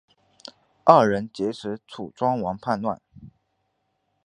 [0.83, 2.99] 二人劫持楚庄王叛乱。